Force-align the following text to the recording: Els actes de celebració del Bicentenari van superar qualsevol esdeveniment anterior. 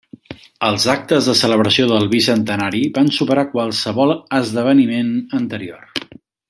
Els 0.69 0.85
actes 0.93 1.27
de 1.31 1.35
celebració 1.41 1.85
del 1.91 2.09
Bicentenari 2.15 2.81
van 2.97 3.13
superar 3.21 3.47
qualsevol 3.55 4.17
esdeveniment 4.43 5.17
anterior. 5.43 6.07